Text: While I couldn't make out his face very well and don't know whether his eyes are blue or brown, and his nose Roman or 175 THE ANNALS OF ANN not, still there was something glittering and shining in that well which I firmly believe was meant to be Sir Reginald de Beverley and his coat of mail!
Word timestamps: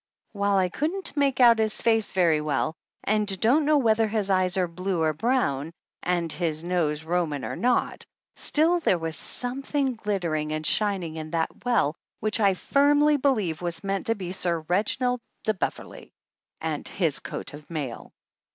While 0.31 0.57
I 0.57 0.67
couldn't 0.69 1.15
make 1.15 1.39
out 1.39 1.59
his 1.59 1.79
face 1.79 2.11
very 2.11 2.41
well 2.41 2.73
and 3.03 3.39
don't 3.39 3.65
know 3.65 3.77
whether 3.77 4.07
his 4.07 4.31
eyes 4.31 4.57
are 4.57 4.67
blue 4.67 4.99
or 5.03 5.13
brown, 5.13 5.71
and 6.01 6.33
his 6.33 6.63
nose 6.63 7.03
Roman 7.03 7.45
or 7.45 7.49
175 7.49 8.01
THE 8.01 8.01
ANNALS 8.01 8.01
OF 8.01 8.09
ANN 8.09 8.31
not, 8.31 8.43
still 8.43 8.79
there 8.83 8.97
was 8.97 9.15
something 9.15 9.93
glittering 9.93 10.53
and 10.53 10.65
shining 10.65 11.17
in 11.17 11.29
that 11.29 11.63
well 11.63 11.95
which 12.19 12.39
I 12.39 12.55
firmly 12.55 13.17
believe 13.17 13.61
was 13.61 13.83
meant 13.83 14.07
to 14.07 14.15
be 14.15 14.31
Sir 14.31 14.61
Reginald 14.61 15.21
de 15.43 15.53
Beverley 15.53 16.11
and 16.59 16.87
his 16.87 17.19
coat 17.19 17.53
of 17.53 17.69
mail! 17.69 18.11